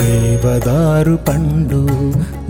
[0.00, 1.86] దేవదారు పండు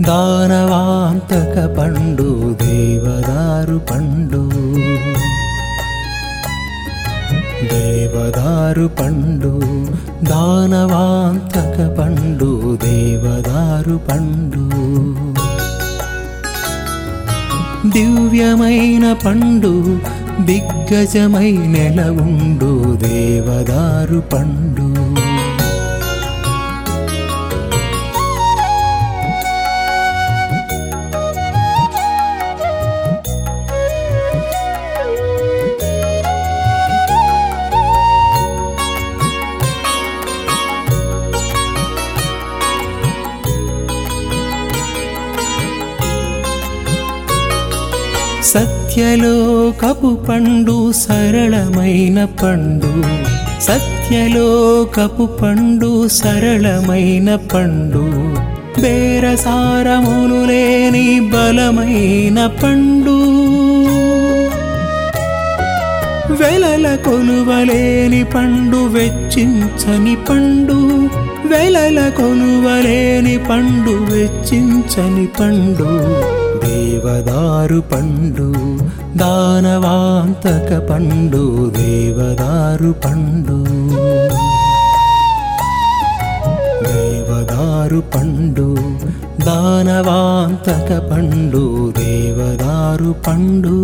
[0.03, 4.43] దానవాంతక పండు దేవదారు పండు.
[7.67, 9.59] దేవదారు పండు
[10.25, 14.63] దానవాంతక పండు దేవదారు పండు.
[17.89, 19.99] దివ్యమైన పండు
[20.41, 25.22] దిగ్గజమై నెలవుండు దేవదారు పండు.
[48.53, 53.03] సత్యలోకపు పండు సరళమైన పండు.
[53.63, 58.03] సత్యలోకపు పండు సరళమైన పండు.
[58.81, 63.19] బేరసారములు లేని బలమైన పండు.
[66.33, 71.09] వెలల కొలువలేని పండు వెచ్చించని పండు.
[71.47, 76.42] వెలల కొలువలేని పండు వెచ్చించని పండు.
[76.83, 78.47] దేవదారు పండు
[79.17, 83.57] దానవాంతక పండు దేవదారు పండు.
[86.87, 88.77] దేవదారు పండు
[89.45, 93.77] దానవాంతక పండు దేవదారు పండు.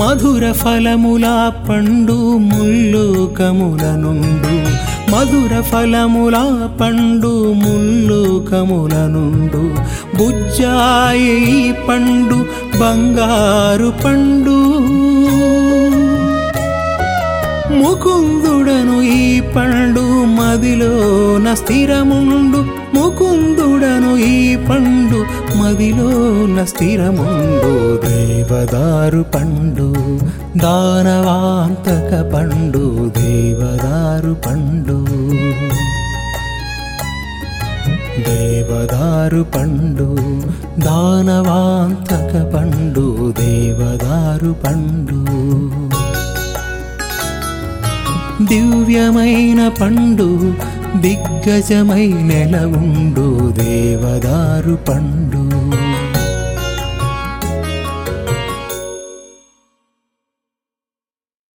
[0.00, 4.54] మధుర ఫలముల పండు ముల్లుకముల నుండు
[5.10, 6.36] మధుర ఫలముల
[6.80, 9.62] పండు ముల్లుకముల నుండు
[10.16, 12.34] బుజ్జాయి పండు
[12.80, 14.58] బంగారు పండు.
[17.74, 20.04] ముకుందుడను ఈ పండు
[20.38, 22.58] మదిలోన స్థిరముండు.
[22.96, 25.09] ముకుందుడను ఈ పండు
[25.60, 27.72] మదిలోన స్థిరముండు
[28.06, 29.88] దేవదారు పండు
[30.58, 34.98] దానవాంతక పండు దేవదారు పండు.
[38.22, 40.08] దేవదారు పండు
[40.80, 45.20] దానవాంతక పండు దేవదారు పండు.
[48.44, 50.54] దివ్యమైన పండు
[51.00, 53.28] దిగ్గజమై నెల ఉండు
[53.58, 55.42] దేవదారు పండు.